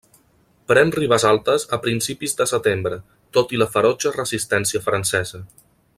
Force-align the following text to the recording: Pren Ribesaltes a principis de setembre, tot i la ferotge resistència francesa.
Pren 0.69 0.93
Ribesaltes 0.95 1.65
a 1.77 1.79
principis 1.83 2.33
de 2.41 2.49
setembre, 2.53 2.99
tot 3.39 3.53
i 3.57 3.61
la 3.63 3.69
ferotge 3.77 4.15
resistència 4.19 4.83
francesa. 4.91 5.45